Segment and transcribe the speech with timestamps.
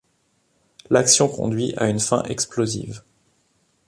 [0.89, 3.03] L'action conduit à une fin explosive.